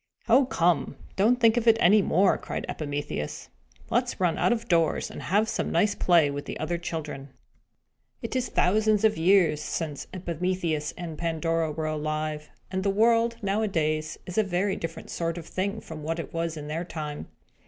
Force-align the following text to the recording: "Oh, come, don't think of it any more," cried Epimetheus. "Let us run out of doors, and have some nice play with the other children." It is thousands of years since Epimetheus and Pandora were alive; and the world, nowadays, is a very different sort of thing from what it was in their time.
"Oh, 0.27 0.45
come, 0.47 0.95
don't 1.15 1.39
think 1.39 1.57
of 1.57 1.67
it 1.67 1.77
any 1.79 2.01
more," 2.01 2.35
cried 2.35 2.65
Epimetheus. 2.67 3.49
"Let 3.91 4.05
us 4.05 4.19
run 4.19 4.35
out 4.39 4.51
of 4.51 4.67
doors, 4.67 5.11
and 5.11 5.21
have 5.21 5.47
some 5.47 5.71
nice 5.71 5.93
play 5.93 6.31
with 6.31 6.45
the 6.45 6.59
other 6.59 6.79
children." 6.79 7.29
It 8.23 8.35
is 8.35 8.49
thousands 8.49 9.03
of 9.03 9.15
years 9.19 9.61
since 9.61 10.07
Epimetheus 10.11 10.91
and 10.97 11.19
Pandora 11.19 11.71
were 11.71 11.85
alive; 11.85 12.49
and 12.71 12.81
the 12.81 12.89
world, 12.89 13.35
nowadays, 13.43 14.17
is 14.25 14.39
a 14.39 14.43
very 14.43 14.75
different 14.75 15.11
sort 15.11 15.37
of 15.37 15.45
thing 15.45 15.79
from 15.81 16.01
what 16.01 16.17
it 16.17 16.33
was 16.33 16.57
in 16.57 16.65
their 16.67 16.83
time. 16.83 17.27